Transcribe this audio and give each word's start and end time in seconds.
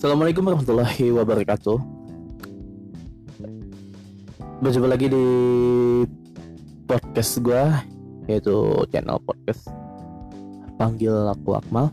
Assalamualaikum 0.00 0.48
warahmatullahi 0.48 1.12
wabarakatuh. 1.12 1.76
Berjumpa 4.64 4.88
lagi 4.88 5.12
di 5.12 5.26
podcast 6.88 7.36
gue, 7.44 7.64
yaitu 8.24 8.80
channel 8.88 9.20
podcast 9.20 9.68
panggil 10.80 11.12
aku 11.12 11.52
Akmal. 11.52 11.92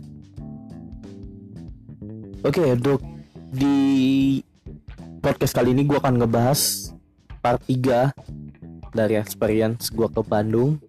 Oke, 2.47 2.79
untuk 2.79 3.03
di 3.51 3.75
podcast 5.19 5.51
kali 5.51 5.75
ini 5.75 5.83
gue 5.83 5.99
akan 5.99 6.23
ngebahas 6.23 6.95
part 7.43 7.59
3 7.67 8.95
dari 8.95 9.19
experience 9.19 9.91
gue 9.91 10.07
ke 10.07 10.23
Bandung. 10.23 10.79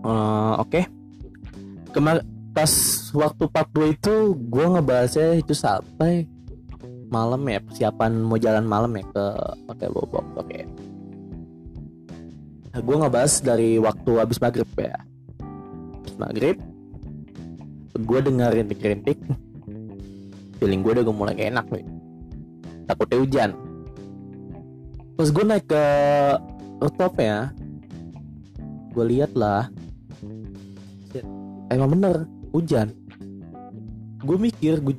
Uh, 0.00 0.56
Oke, 0.64 0.80
okay. 0.80 0.84
kemarin 1.92 2.37
pas 2.58 2.74
waktu 3.14 3.44
part 3.54 3.70
2 3.70 3.94
itu 3.94 4.34
gue 4.34 4.66
ngebahasnya 4.66 5.38
itu 5.38 5.54
sampai 5.54 6.26
malam 7.06 7.38
ya 7.46 7.62
persiapan 7.62 8.18
mau 8.18 8.34
jalan 8.34 8.66
malam 8.66 8.90
ya 8.98 9.06
ke 9.14 9.24
hotel 9.70 9.94
Bobok 9.94 10.26
oke. 10.34 10.66
Nah, 12.74 12.80
gue 12.82 12.96
ngebahas 12.98 13.38
dari 13.46 13.78
waktu 13.78 14.10
habis 14.18 14.42
maghrib 14.42 14.66
ya. 14.74 14.98
Habis 16.02 16.18
maghrib 16.18 16.58
gue 17.94 18.18
dengerin 18.26 18.74
rintik 18.74 19.22
feeling 20.58 20.82
gue 20.82 20.98
udah 20.98 21.14
mulai 21.14 21.38
gak 21.38 21.54
enak 21.54 21.66
nih 21.70 21.86
takutnya 22.90 23.18
hujan. 23.22 23.50
Pas 25.14 25.30
gue 25.30 25.44
naik 25.46 25.66
ke 25.70 25.84
rooftop 26.82 27.22
ya 27.22 27.54
gue 28.90 29.04
lihat 29.14 29.30
lah 29.38 29.70
emang 31.70 31.94
bener 31.94 32.26
hujan. 32.52 32.92
Gue 34.22 34.36
mikir 34.36 34.82
gue 34.82 34.96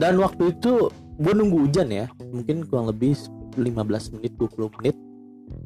dan 0.00 0.16
waktu 0.22 0.54
itu 0.54 0.88
gue 1.20 1.32
nunggu 1.34 1.68
hujan 1.68 1.90
ya 1.90 2.06
mungkin 2.30 2.64
kurang 2.64 2.88
lebih 2.88 3.18
15 3.58 4.14
menit 4.16 4.32
20 4.38 4.76
menit 4.80 4.96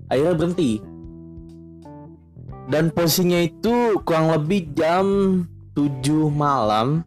akhirnya 0.09 0.35
berhenti. 0.35 0.73
Dan 2.65 2.89
posisinya 2.97 3.45
itu 3.45 4.01
kurang 4.09 4.33
lebih 4.33 4.73
jam 4.73 5.05
7 5.77 6.33
malam. 6.33 7.05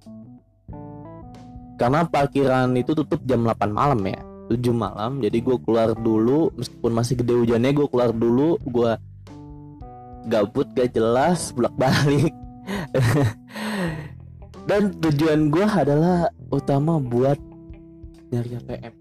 Karena 1.81 2.05
parkiran 2.05 2.73
itu 2.77 2.93
tutup 2.93 3.21
jam 3.25 3.41
8 3.41 3.73
malam 3.73 3.97
ya 4.05 4.21
7 4.53 4.69
malam. 4.69 5.17
Jadi 5.17 5.37
gue 5.41 5.57
keluar 5.65 5.97
dulu 5.97 6.53
meskipun 6.53 6.91
masih 6.93 7.17
gede 7.17 7.33
hujannya 7.33 7.73
gue 7.73 7.87
keluar 7.89 8.13
dulu 8.13 8.61
gue 8.69 8.91
gabut 10.29 10.67
gak 10.75 10.91
jelas 10.93 11.55
bolak 11.55 11.73
balik 11.79 12.35
dan 14.69 14.91
tujuan 14.99 15.47
gue 15.47 15.63
adalah 15.63 16.27
utama 16.51 16.99
buat 16.99 17.39
nyari 18.31 18.59
ATM 18.59 18.93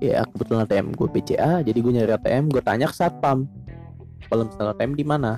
ya 0.00 0.24
kebetulan 0.32 0.64
ATM 0.66 0.86
gue 0.96 1.08
PCA 1.12 1.60
jadi 1.60 1.78
gue 1.78 1.92
nyari 1.92 2.12
ATM 2.16 2.48
gue 2.48 2.62
tanya 2.64 2.88
ke 2.88 2.96
satpam 2.96 3.44
kalau 4.32 4.48
misalnya 4.48 4.72
ATM 4.72 4.92
di 4.96 5.04
mana? 5.04 5.32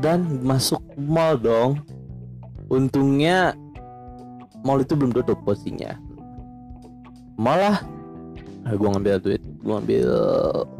Dan 0.00 0.40
masuk 0.40 0.80
mall 0.96 1.36
dong. 1.36 1.84
Untungnya 2.72 3.52
mall 4.64 4.80
itu 4.80 4.96
belum 4.96 5.12
tutup 5.12 5.36
posisinya. 5.44 6.00
Malah 7.36 7.84
gue 8.64 8.88
ngambil 8.88 9.20
duit 9.20 9.42
gue 9.42 9.72
ngambil 9.74 10.08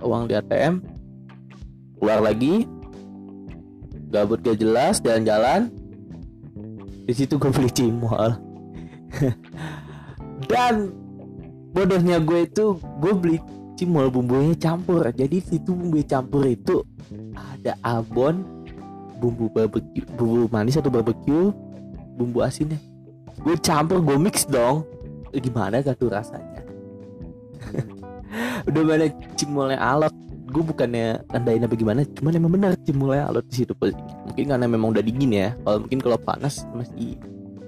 uang 0.06 0.30
di 0.30 0.38
ATM 0.38 0.86
keluar 1.98 2.22
lagi 2.22 2.70
gabut 4.12 4.44
gak 4.44 4.60
jelas 4.60 5.00
jalan-jalan. 5.00 5.72
Di 7.08 7.12
situ 7.16 7.40
gue 7.40 7.48
beli 7.48 7.72
cimol. 7.72 8.36
Dan 10.52 10.92
bodohnya 11.72 12.20
gue 12.20 12.44
itu 12.44 12.76
gue 13.00 13.12
beli 13.16 13.38
cimol 13.80 14.12
bumbunya 14.12 14.52
campur. 14.60 15.08
Jadi 15.08 15.40
situ 15.40 15.72
bumbu 15.72 16.04
campur 16.04 16.44
itu 16.44 16.84
ada 17.32 17.72
abon 17.80 18.44
bumbu 19.16 19.48
barbecue 19.48 20.04
bumbu 20.14 20.46
manis 20.52 20.76
atau 20.76 20.92
barbecue 20.92 21.50
bumbu 22.20 22.44
asinnya. 22.44 22.76
Gue 23.40 23.56
campur 23.58 24.04
gue 24.04 24.20
mix 24.20 24.44
dong. 24.44 24.84
Gimana 25.32 25.80
gak 25.80 25.96
tuh 25.96 26.12
rasanya? 26.12 26.60
Udah 28.68 28.82
mana 28.84 29.08
cimolnya 29.34 29.80
alot 29.80 30.12
gue 30.52 30.62
bukannya 30.62 31.24
tandain 31.32 31.64
apa 31.64 31.72
gimana 31.72 32.04
cuman 32.04 32.32
emang 32.36 32.52
benar 32.52 32.72
cimulnya 32.84 33.24
alot 33.32 33.48
di 33.48 33.64
situ. 33.64 33.72
Mungkin 34.28 34.44
karena 34.52 34.66
memang 34.68 34.92
udah 34.92 35.00
dingin 35.00 35.32
ya. 35.32 35.48
Kalau 35.64 35.78
mungkin 35.80 36.00
kalau 36.04 36.18
panas 36.20 36.68
masih 36.76 37.16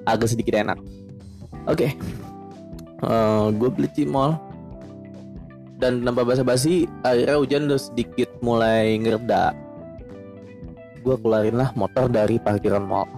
agak 0.05 0.29
sedikit 0.29 0.61
enak. 0.61 0.77
Oke. 1.65 1.89
Okay. 1.89 1.91
uh, 3.01 3.49
gue 3.57 3.69
beli 3.73 3.89
cimol. 3.97 4.37
Dan 5.81 6.05
tanpa 6.07 6.23
basa-basi 6.23 6.85
akhirnya 7.03 7.41
hujan 7.41 7.67
udah 7.73 7.81
sedikit 7.81 8.29
mulai 8.45 9.01
ngereda. 9.01 9.57
Gue 11.01 11.17
keluarin 11.19 11.57
lah 11.57 11.73
motor 11.73 12.07
dari 12.13 12.37
parkiran 12.37 12.85
mall. 12.85 13.09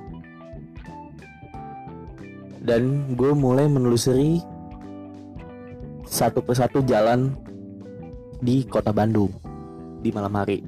Dan 2.62 3.14
gue 3.14 3.30
mulai 3.34 3.66
menelusuri 3.66 4.42
satu 6.06 6.42
persatu 6.42 6.82
jalan 6.86 7.34
di 8.42 8.62
kota 8.66 8.90
Bandung 8.90 9.45
di 10.06 10.14
malam 10.14 10.30
hari. 10.38 10.62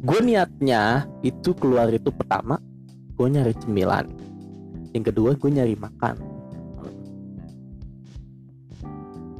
Gue 0.00 0.24
niatnya 0.24 1.04
itu 1.20 1.52
keluar 1.52 1.92
itu 1.92 2.08
pertama 2.08 2.56
gue 3.12 3.28
nyari 3.28 3.52
cemilan. 3.60 4.08
Yang 4.96 5.12
kedua 5.12 5.36
gue 5.36 5.50
nyari 5.52 5.76
makan. 5.76 6.16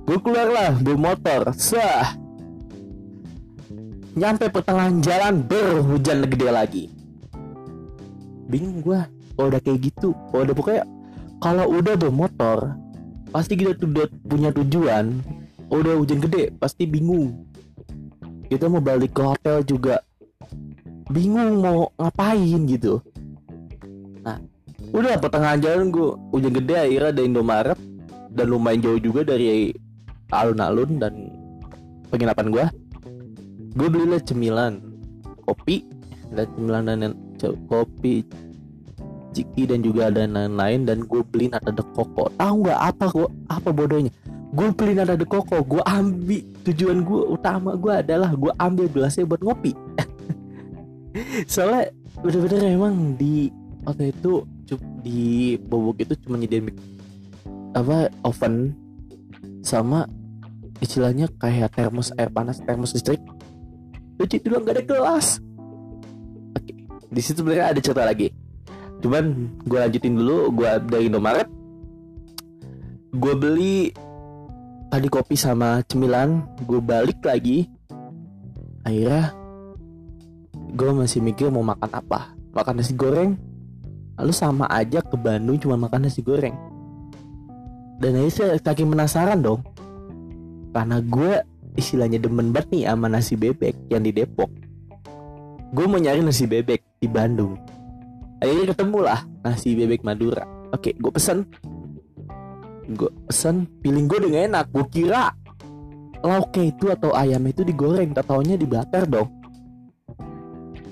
Gue 0.04 0.18
keluar 0.20 0.48
lah 0.52 0.70
motor 0.76 1.56
sah. 1.56 2.12
Nyampe 4.18 4.52
pertengahan 4.52 5.00
jalan 5.00 5.34
berhujan 5.46 6.28
gede 6.28 6.48
lagi. 6.52 6.84
Bingung 8.52 8.84
gue 8.84 9.00
kalau 9.38 9.48
udah 9.48 9.62
kayak 9.64 9.78
gitu 9.88 10.12
kalau 10.28 10.42
udah 10.44 10.56
pokoknya 10.56 10.84
kalau 11.38 11.64
udah 11.70 11.94
bermotor 11.96 12.74
pasti 13.32 13.56
kita 13.56 13.72
udah 13.80 14.10
punya 14.28 14.52
tujuan. 14.52 15.24
Udah 15.68 16.00
hujan 16.00 16.18
gede 16.24 16.48
pasti 16.56 16.88
bingung 16.88 17.47
kita 18.48 18.64
mau 18.66 18.80
balik 18.80 19.12
ke 19.12 19.22
hotel 19.22 19.60
juga. 19.62 20.00
Bingung 21.12 21.60
mau 21.60 21.92
ngapain 22.00 22.64
gitu. 22.68 23.00
Nah 24.24 24.40
udah 24.92 25.20
pertengahan 25.20 25.60
jalan 25.60 25.92
gue 25.92 26.16
hujan 26.32 26.52
gede 26.56 26.74
akhirnya 26.76 27.10
ada 27.12 27.22
Indomaret. 27.22 27.78
Dan 28.28 28.52
lumayan 28.52 28.84
jauh 28.84 29.00
juga 29.00 29.24
dari 29.24 29.72
alun-alun 30.28 31.00
dan 31.00 31.32
penginapan 32.12 32.52
gue 32.52 32.64
gue 33.76 33.88
belilah 33.88 34.20
cemilan 34.24 34.80
kopi. 35.44 35.84
Dan 36.28 36.44
cemilan 36.56 36.84
dan 36.88 37.12
kopi 37.68 38.24
ciki 39.32 39.68
dan 39.68 39.80
juga 39.84 40.08
ada 40.12 40.24
lain-lain. 40.24 40.88
Dan 40.88 41.04
gue 41.04 41.20
beli 41.24 41.52
nada 41.52 41.68
de 41.72 41.84
koko 41.92 42.32
tahu 42.36 42.64
nggak 42.64 42.80
apa 42.80 43.04
kok 43.12 43.30
apa 43.48 43.68
bodohnya 43.72 44.12
gue 44.48 44.68
beli 44.72 44.96
nada 44.96 45.12
de 45.12 45.28
koko 45.28 45.60
gue 45.60 45.82
ambil 45.84 46.40
tujuan 46.64 47.04
gue 47.04 47.22
utama 47.36 47.76
gue 47.76 47.92
adalah 47.92 48.32
gue 48.32 48.52
ambil 48.56 48.86
gelasnya 48.88 49.28
buat 49.28 49.44
ngopi. 49.44 49.76
Soalnya 51.52 51.92
bener-bener 52.24 52.72
emang 52.72 53.14
di 53.20 53.52
waktu 53.84 54.12
itu 54.12 54.44
di 55.04 55.54
bobok 55.60 56.04
itu 56.04 56.14
cuma 56.24 56.40
nyediain 56.40 56.72
apa 57.76 58.08
oven 58.24 58.72
sama 59.60 60.08
istilahnya 60.80 61.28
kayak 61.36 61.76
termos 61.76 62.12
air 62.16 62.32
panas 62.32 62.60
termos 62.64 62.96
listrik. 62.96 63.20
Lucu 64.18 64.40
itu 64.40 64.48
gak 64.50 64.74
ada 64.74 64.82
gelas. 64.82 65.38
Oke 66.56 66.72
di 67.12 67.20
situ 67.20 67.44
sebenarnya 67.44 67.76
ada 67.76 67.80
cerita 67.84 68.02
lagi. 68.08 68.32
Cuman 69.04 69.52
gue 69.62 69.78
lanjutin 69.78 70.16
dulu 70.16 70.56
gue 70.56 70.70
dari 70.88 71.12
Indomaret. 71.12 71.48
Gue 73.12 73.34
beli 73.36 74.07
tadi 74.88 75.06
kopi 75.12 75.36
sama 75.36 75.84
cemilan 75.84 76.44
gue 76.64 76.80
balik 76.80 77.20
lagi. 77.24 77.68
Akhirnya 78.84 79.36
gue 80.72 80.90
masih 80.96 81.20
mikir 81.20 81.52
mau 81.52 81.64
makan 81.64 81.92
apa. 81.92 82.32
Makan 82.56 82.80
nasi 82.80 82.96
goreng 82.96 83.36
lalu 84.18 84.34
sama 84.34 84.66
aja 84.66 84.98
ke 84.98 85.14
Bandung 85.14 85.60
cuma 85.60 85.78
makan 85.78 86.08
nasi 86.08 86.24
goreng. 86.24 86.56
Dan 88.00 88.18
akhirnya 88.18 88.34
saya 88.34 88.58
saking 88.58 88.88
penasaran 88.90 89.38
dong 89.44 89.60
karena 90.72 90.98
gue 91.04 91.32
istilahnya 91.78 92.18
demen 92.18 92.50
banget 92.50 92.68
nih 92.74 92.84
sama 92.90 93.06
nasi 93.06 93.34
bebek 93.36 93.76
yang 93.92 94.02
di 94.02 94.10
Depok. 94.10 94.50
Gue 95.76 95.84
mau 95.84 96.00
nyari 96.00 96.24
nasi 96.24 96.48
bebek 96.48 96.80
di 96.98 97.06
Bandung. 97.06 97.60
Akhirnya 98.40 98.72
ketemu 98.72 98.98
lah 99.04 99.20
nasi 99.44 99.76
bebek 99.76 100.00
Madura. 100.00 100.46
Oke 100.72 100.96
gue 100.96 101.12
pesen 101.12 101.44
gue 102.88 103.10
pesen 103.28 103.68
feeling 103.84 104.08
gue 104.08 104.18
gak 104.24 104.44
enak. 104.48 104.66
Gue 104.72 104.84
kira 104.88 105.32
lauknya 106.24 106.64
itu 106.72 106.86
atau 106.88 107.10
ayam 107.12 107.44
itu 107.44 107.62
digoreng. 107.64 108.16
Tak 108.16 108.24
taunya 108.32 108.56
dibakar 108.56 109.04
dong. 109.04 109.28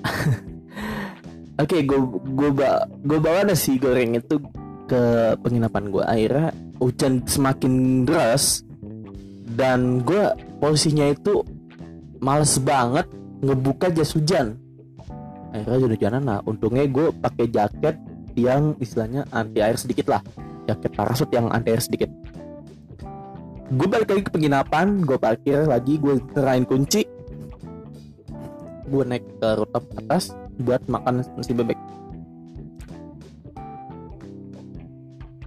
Oke 1.62 1.80
gue 1.88 2.00
gue 2.36 2.50
ba 2.52 2.84
gue 3.00 3.18
bawa 3.18 3.48
nasi 3.48 3.80
goreng 3.80 4.20
itu 4.20 4.36
ke 4.86 5.34
penginapan 5.40 5.88
gue 5.88 6.04
akhirnya 6.04 6.52
hujan 6.76 7.24
semakin 7.24 8.04
deras. 8.04 8.60
Dan 9.56 10.04
gue 10.04 10.36
posisinya 10.60 11.08
itu 11.08 11.40
males 12.20 12.60
banget 12.60 13.08
ngebuka 13.40 13.88
jas 13.88 14.12
hujan. 14.12 14.60
Akhirnya 15.56 15.88
jadi 15.88 15.94
hujanan 15.96 16.22
nah 16.28 16.38
untungnya 16.44 16.84
gue 16.84 17.08
pakai 17.16 17.48
jaket 17.48 17.96
yang 18.36 18.76
istilahnya 18.76 19.24
anti 19.32 19.64
air 19.64 19.80
sedikit 19.80 20.12
lah 20.12 20.20
jaket 20.66 20.92
parasut 20.92 21.30
yang 21.30 21.48
anti 21.54 21.72
sedikit. 21.78 22.10
Gue 23.66 23.86
balik 23.90 24.14
lagi 24.14 24.22
ke 24.22 24.30
penginapan 24.30 25.02
gue 25.02 25.18
parkir 25.18 25.66
lagi 25.66 25.98
gue 25.98 26.22
terain 26.34 26.62
kunci. 26.62 27.02
Gue 28.86 29.02
naik 29.02 29.26
ke 29.42 29.48
rooftop 29.58 29.82
atas 29.98 30.30
buat 30.62 30.82
makan 30.86 31.26
nasi 31.34 31.50
bebek. 31.50 31.78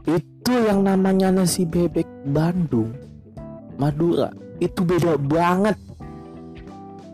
Itu 0.03 0.53
yang 0.67 0.83
namanya 0.83 1.31
nasi 1.31 1.63
bebek 1.63 2.07
Bandung 2.27 2.91
Madura. 3.79 4.27
Itu 4.59 4.83
beda 4.83 5.15
banget. 5.15 5.79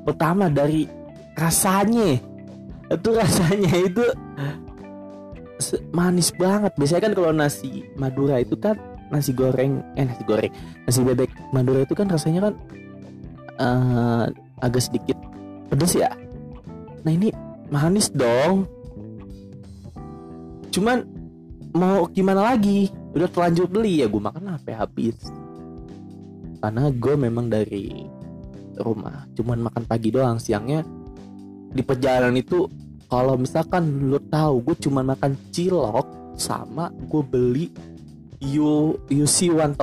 Pertama 0.02 0.50
dari 0.50 0.90
rasanya. 1.38 2.18
Itu 2.90 3.10
rasanya 3.13 3.74
itu 3.78 4.06
manis 5.92 6.31
banget. 6.36 6.75
Biasanya 6.75 7.12
kan 7.12 7.13
kalau 7.16 7.31
nasi 7.31 7.88
Madura 7.96 8.40
itu 8.40 8.56
kan 8.60 8.75
nasi 9.13 9.31
goreng 9.31 9.86
eh 9.96 10.04
nasi 10.04 10.24
goreng 10.25 10.50
nasi 10.90 11.00
bebek 11.06 11.30
Madura 11.54 11.86
itu 11.86 11.94
kan 11.94 12.10
rasanya 12.10 12.50
kan 12.50 12.54
uh, 13.62 14.25
agak 14.60 14.84
sedikit 14.84 15.18
pedes 15.72 15.96
ya. 15.96 16.12
Nah 17.06 17.12
ini 17.12 17.30
manis 17.69 18.12
dong. 18.12 18.68
Cuman 20.74 21.07
mau 21.72 22.07
gimana 22.12 22.56
lagi? 22.56 22.92
Udah 23.16 23.31
terlanjur 23.31 23.72
beli 23.72 24.04
ya 24.04 24.12
gue 24.12 24.19
makan 24.19 24.60
apa 24.60 24.75
habis. 24.75 25.16
Karena 26.60 26.90
gue 26.92 27.16
memang 27.16 27.48
dari 27.48 28.04
rumah 28.75 29.24
cuman 29.38 29.72
makan 29.72 29.84
pagi 29.88 30.12
doang. 30.12 30.36
Siangnya 30.42 30.84
di 31.72 31.84
perjalanan 31.84 32.36
itu 32.36 32.68
kalau 33.15 33.39
misalkan 33.39 34.12
lo 34.12 34.19
tahu 34.19 34.59
gue 34.59 34.75
cuma 34.83 35.00
makan 35.00 35.39
cilok 35.56 36.35
sama 36.35 36.91
gue 37.07 37.23
beli 37.23 37.65
U 38.59 39.00
UC 39.07 39.56
1000 39.56 39.79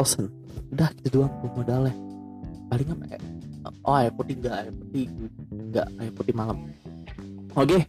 udah 0.76 0.88
gitu 1.00 1.08
doang 1.16 1.32
gue 1.40 1.50
modalnya. 1.56 1.96
Paling 2.68 2.88
apa 2.92 3.04
ya? 3.08 3.18
Oh 3.88 3.96
air 3.96 4.12
putih 4.12 4.36
enggak 4.36 4.54
air 4.60 4.72
putih 4.76 5.04
enggak 5.48 5.86
air 5.96 6.12
putih 6.12 6.34
malam. 6.36 6.56
Oke 7.56 7.80
okay. 7.80 7.82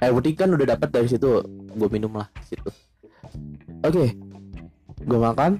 air 0.00 0.12
putih 0.16 0.32
kan 0.32 0.48
udah 0.56 0.66
dapat 0.72 0.88
dari 0.88 1.08
situ. 1.12 1.44
Gue 1.76 1.88
minum 1.92 2.16
lah 2.16 2.28
situ. 2.48 2.64
Oke 3.84 3.92
okay. 3.92 4.08
gue 5.04 5.18
makan. 5.20 5.52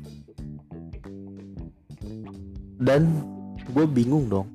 Dan 2.80 3.02
gue 3.76 3.84
bingung 3.84 4.32
dong 4.32 4.48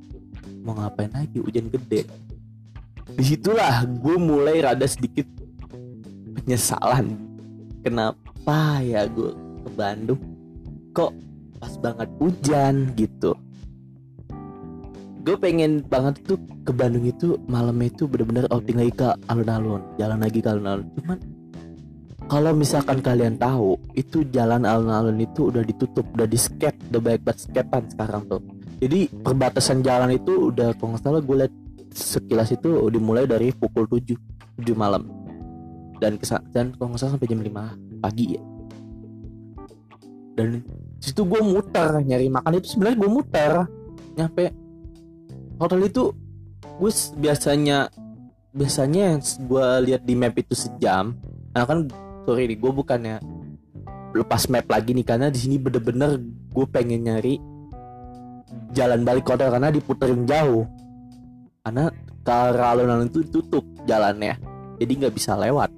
mau 0.65 0.73
ngapain 0.73 1.13
lagi 1.13 1.37
hujan 1.37 1.69
gede 1.69 2.09
di 3.11 3.23
situlah 3.23 3.83
gue 3.83 4.15
mulai 4.15 4.63
rada 4.63 4.87
sedikit 4.87 5.27
penyesalan. 6.43 7.19
Kenapa 7.83 8.79
ya 8.79 9.03
gue 9.11 9.35
ke 9.35 9.69
Bandung? 9.75 10.21
Kok 10.95 11.11
pas 11.59 11.73
banget 11.79 12.09
hujan 12.19 12.95
gitu? 12.95 13.35
Gue 15.23 15.35
pengen 15.39 15.83
banget 15.87 16.19
tuh 16.27 16.39
ke 16.67 16.71
Bandung 16.75 17.07
itu 17.07 17.39
malamnya 17.47 17.91
itu 17.91 18.07
bener-bener 18.07 18.47
outing 18.51 18.79
lagi 18.79 18.93
ke 18.95 19.07
alun-alun 19.31 19.83
jalan 19.95 20.19
lagi 20.19 20.39
ke 20.43 20.49
alun-alun. 20.51 20.87
Cuman 20.99 21.19
kalau 22.27 22.51
misalkan 22.55 22.99
kalian 23.03 23.35
tahu 23.39 23.79
itu 23.95 24.23
jalan 24.31 24.63
alun-alun 24.63 25.19
itu 25.19 25.51
udah 25.51 25.63
ditutup 25.63 26.07
udah 26.15 26.27
di 26.27 26.39
skate 26.39 26.75
udah 26.91 26.99
banyak 26.99 27.23
banget 27.23 27.87
sekarang 27.95 28.23
tuh. 28.27 28.43
Jadi 28.83 29.07
perbatasan 29.23 29.79
jalan 29.79 30.11
itu 30.11 30.51
udah 30.51 30.75
kalau 30.75 30.95
nggak 30.95 31.03
salah 31.03 31.23
gue 31.23 31.35
liat 31.39 31.53
sekilas 31.93 32.51
itu 32.51 32.89
dimulai 32.89 33.29
dari 33.29 33.53
pukul 33.53 33.85
7 33.87 34.17
7 34.59 34.73
malam. 34.73 35.07
Dan 36.01 36.19
kesan 36.19 36.43
dan 36.51 36.75
kalau 36.75 36.91
nggak 36.91 36.99
salah 36.99 37.13
sampai 37.15 37.29
jam 37.29 37.39
5 37.39 38.01
pagi 38.03 38.25
ya. 38.35 38.43
Dan 40.33 40.65
situ 40.97 41.21
gue 41.23 41.41
muter 41.45 42.01
nyari 42.01 42.27
makan. 42.27 42.59
Itu 42.59 42.75
sebenarnya 42.75 42.97
gue 42.99 43.09
muter 43.09 43.53
nyampe 44.13 44.43
hotel 45.61 45.89
itu 45.89 46.13
gue 46.81 46.91
biasanya 47.21 47.89
biasanya 48.53 49.17
gue 49.21 49.65
lihat 49.89 50.01
di 50.03 50.13
map 50.17 50.35
itu 50.37 50.57
sejam. 50.57 51.15
Nah 51.53 51.63
kan 51.63 51.87
sorry 52.25 52.49
nih 52.49 52.57
gue 52.57 52.71
bukannya 52.73 53.17
lepas 54.13 54.45
map 54.49 54.69
lagi 54.69 54.93
nih 54.93 55.05
karena 55.05 55.27
di 55.33 55.39
sini 55.41 55.57
bener-bener 55.57 56.21
gue 56.53 56.65
pengen 56.69 57.01
nyari 57.05 57.41
jalan 58.73 59.01
balik 59.01 59.25
hotel 59.25 59.49
karena 59.49 59.73
diputerin 59.73 60.25
jauh 60.29 60.65
karena 61.63 61.87
kalau 62.27 62.59
alun 62.59 63.07
itu 63.07 63.23
tutup 63.31 63.63
jalannya. 63.87 64.35
Jadi 64.83 64.91
nggak 64.99 65.15
bisa 65.15 65.39
lewat. 65.39 65.71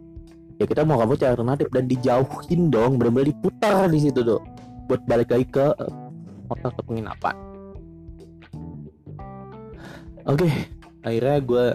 Ya 0.57 0.65
kita 0.65 0.81
mau 0.81 0.97
kamu 0.97 1.13
cari 1.13 1.37
alternatif. 1.37 1.69
Dan 1.69 1.85
dijauhin 1.85 2.73
dong. 2.73 2.97
Benar-benar 2.97 3.29
diputar 3.29 3.85
di 3.93 4.01
situ 4.01 4.25
tuh 4.25 4.41
buat 4.89 5.05
balik 5.05 5.29
lagi 5.29 5.45
ke 5.45 5.65
eh, 5.77 5.93
hotel 6.49 6.69
atau 6.73 6.83
penginapan. 6.89 7.35
Oke. 10.25 10.49
Okay, 10.49 10.53
akhirnya 11.05 11.37
gue 11.45 11.65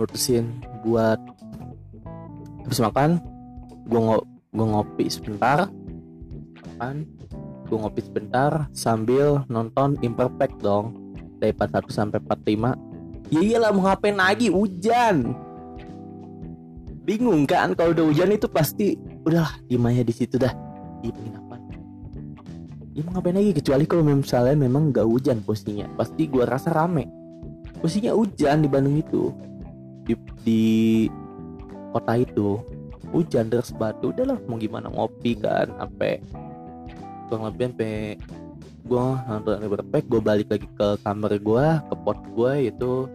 mutusin 0.00 0.44
buat 0.80 1.20
habis 2.64 2.80
makan 2.80 3.20
gue 3.84 4.00
ngo 4.00 4.24
gue 4.56 4.66
ngopi 4.72 5.04
sebentar. 5.12 5.68
Makan 6.64 7.04
gue 7.68 7.76
ngopi 7.76 8.00
sebentar 8.00 8.72
sambil 8.72 9.44
nonton 9.52 10.00
imperfect 10.00 10.64
dong. 10.64 10.96
Dari 11.44 11.52
41 11.52 11.92
sampai 11.92 12.24
45 12.24 12.93
ya 13.28 13.40
iyalah 13.40 13.70
mau 13.72 13.86
ngapain 13.88 14.16
lagi? 14.16 14.48
Hujan. 14.50 15.36
Bingung 17.04 17.44
kan 17.44 17.76
kalau 17.76 17.92
udah 17.92 18.04
hujan 18.08 18.32
itu 18.32 18.48
pasti 18.48 18.96
udah 19.28 19.60
dimanya 19.68 20.04
di 20.04 20.12
situ 20.12 20.40
dah. 20.40 20.52
Di 21.04 21.12
penginapan. 21.12 21.60
Ya 22.96 23.00
mau 23.04 23.16
ngapain 23.16 23.36
lagi? 23.36 23.52
Kecuali 23.56 23.84
kalau 23.84 24.02
misalnya 24.08 24.56
memang 24.56 24.92
nggak 24.92 25.04
hujan 25.04 25.44
posisinya. 25.44 25.88
Pasti 25.96 26.28
gua 26.28 26.48
rasa 26.48 26.72
rame. 26.72 27.08
Posisinya 27.80 28.16
hujan 28.16 28.64
di 28.64 28.68
Bandung 28.72 28.96
itu. 28.96 29.32
Di, 30.04 30.12
di 30.44 30.62
kota 31.92 32.16
itu 32.16 32.60
hujan 33.12 33.52
deras 33.52 33.70
batu. 33.76 34.10
Udahlah 34.10 34.40
mau 34.48 34.56
gimana? 34.56 34.88
Ngopi 34.88 35.36
kan 35.36 35.68
sampai 35.76 36.20
kurang 37.28 37.48
lebih 37.48 37.72
sampai 37.72 37.94
gue 38.84 39.06
nonton 39.28 39.56
Everpack 39.64 40.04
gue 40.12 40.20
balik 40.20 40.48
lagi 40.52 40.68
ke 40.76 40.88
kamar 41.00 41.32
gue 41.40 41.66
ke 41.88 41.94
pot 42.04 42.18
gue 42.36 42.52
itu 42.68 43.08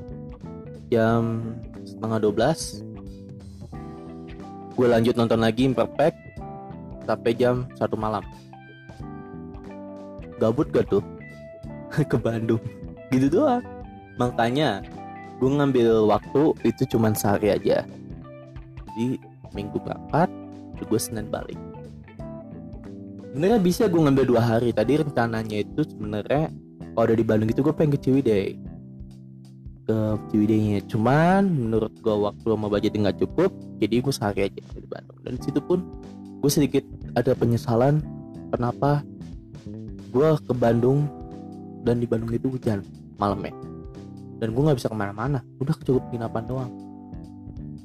jam 0.90 1.54
setengah 1.86 2.20
12 2.26 2.90
gue 4.74 4.88
lanjut 4.90 5.14
nonton 5.14 5.40
lagi 5.44 5.70
Imperfect 5.70 6.30
sampai 7.10 7.34
jam 7.34 7.66
satu 7.74 7.98
malam. 7.98 8.22
Gabut 10.38 10.70
gak 10.70 10.88
tuh? 10.94 11.02
Ke 12.12 12.16
Bandung. 12.16 12.62
Gitu 13.10 13.28
doang. 13.34 13.66
Makanya 14.22 14.86
gue 15.42 15.50
ngambil 15.50 16.06
waktu 16.06 16.54
itu 16.64 16.86
cuman 16.96 17.18
sehari 17.18 17.50
aja. 17.50 17.82
Jadi 18.94 19.20
minggu 19.52 19.82
berangkat 19.82 20.30
gue 20.80 20.96
senin 20.96 21.28
balik 21.28 21.60
sebenarnya 23.30 23.60
bisa 23.62 23.86
gue 23.86 24.02
ngambil 24.02 24.26
dua 24.26 24.42
hari. 24.42 24.74
Tadi 24.74 24.98
rencananya 24.98 25.58
itu 25.62 25.86
sebenarnya 25.86 26.50
kalau 26.98 27.06
udah 27.06 27.18
di 27.18 27.26
Bandung 27.26 27.50
itu 27.54 27.62
gue 27.62 27.74
pengen 27.74 27.94
ke 27.96 28.00
Ciwidey. 28.02 28.48
Ke 29.86 29.98
Ciwidey-nya. 30.34 30.82
Cuman 30.90 31.46
menurut 31.46 31.94
gue 32.02 32.16
waktu 32.16 32.46
sama 32.50 32.68
budget 32.68 32.98
nggak 32.98 33.18
cukup 33.22 33.54
jadi 33.78 34.02
gue 34.02 34.14
sehari 34.14 34.42
aja 34.50 34.60
di 34.60 34.90
Bandung. 34.90 35.20
Dan 35.22 35.34
situ 35.38 35.62
pun 35.62 35.86
gue 36.42 36.52
sedikit 36.52 36.84
ada 37.14 37.38
penyesalan 37.38 38.02
kenapa 38.50 39.06
gue 40.10 40.30
ke 40.42 40.54
Bandung 40.58 41.06
dan 41.86 42.02
di 42.02 42.10
Bandung 42.10 42.34
itu 42.34 42.50
hujan 42.50 42.82
malamnya 43.22 43.54
dan 44.40 44.56
gue 44.56 44.62
nggak 44.64 44.78
bisa 44.80 44.90
ke 44.90 44.98
mana-mana. 44.98 45.44
Udah 45.60 45.76
cukup 45.84 46.08
penginapan 46.10 46.44
doang. 46.48 46.72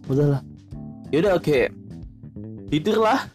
Udahlah. 0.07 0.41
Yaudah 1.11 1.37
oke. 1.37 1.45
Okay. 1.45 1.65
tidur 2.73 3.07
lah 3.07 3.31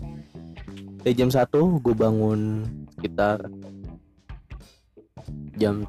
dari 1.00 1.16
jam 1.16 1.32
1 1.32 1.48
gue 1.56 1.96
bangun 1.96 2.68
sekitar 2.96 3.48
jam 5.56 5.88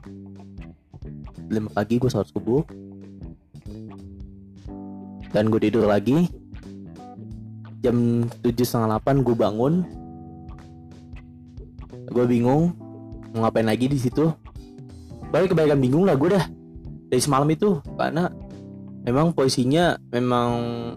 5 1.51 1.75
pagi 1.75 1.99
gue 1.99 2.11
sholat 2.11 2.31
subuh. 2.31 2.63
Dan 5.31 5.51
gue 5.51 5.61
tidur 5.63 5.87
lagi. 5.87 6.31
Jam 7.83 8.27
7 8.43 8.55
setengah 8.63 9.03
8 9.03 9.27
gue 9.27 9.35
bangun. 9.35 9.83
Gue 12.11 12.25
bingung 12.27 12.75
mau 13.35 13.47
ngapain 13.47 13.67
lagi 13.67 13.87
di 13.91 13.99
situ. 13.99 14.31
Balik 15.31 15.55
kebaikan 15.55 15.79
bingung 15.79 16.07
lah 16.07 16.19
gue 16.19 16.35
dah 16.35 16.45
dari 17.11 17.23
semalam 17.23 17.47
itu. 17.51 17.83
Karena 17.99 18.31
memang 19.07 19.35
posisinya 19.35 19.99
memang 20.11 20.51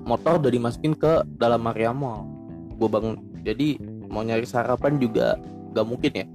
motor 0.06 0.42
udah 0.42 0.52
dimasukin 0.54 0.94
ke 0.98 1.26
dalam 1.38 1.66
area 1.70 1.94
mall. 1.94 2.26
Gue 2.78 2.90
bangun. 2.90 3.18
Jadi 3.46 3.78
mau 4.14 4.22
nyari 4.22 4.46
sarapan 4.46 5.02
juga 5.02 5.42
nggak 5.74 5.86
mungkin 5.90 6.12
ya. 6.14 6.26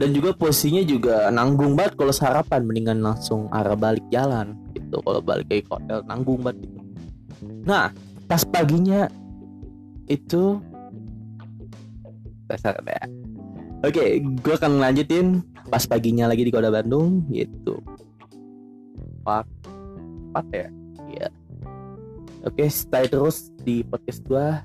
Dan 0.00 0.16
juga 0.16 0.32
posisinya 0.32 0.80
juga 0.80 1.28
nanggung 1.28 1.76
banget 1.76 1.92
kalau 2.00 2.08
sarapan 2.08 2.64
mendingan 2.64 3.04
langsung 3.04 3.52
arah 3.52 3.76
balik 3.76 4.04
jalan 4.08 4.56
gitu. 4.72 4.96
Kalau 5.04 5.20
balik 5.20 5.52
ke 5.52 5.60
hotel 5.68 6.00
nanggung 6.08 6.40
banget 6.40 6.64
gitu. 6.64 6.80
nah 7.60 7.88
pas 8.28 8.44
paginya 8.44 9.08
itu 10.08 10.60
dasar 12.48 12.76
ya 12.84 13.04
oke 13.84 14.04
gue 14.40 14.54
akan 14.54 14.80
lanjutin. 14.80 15.40
Pas 15.70 15.86
paginya 15.86 16.26
lagi 16.26 16.42
di 16.42 16.50
kota 16.50 16.66
Bandung 16.66 17.22
gitu. 17.30 17.78
Pak 19.22 19.46
empat 20.30 20.46
ya? 20.50 20.68
Iya. 21.14 21.28
Oke 22.42 22.66
stay 22.72 23.06
terus 23.06 23.52
di 23.62 23.84
podcast 23.86 24.24
gua 24.26 24.64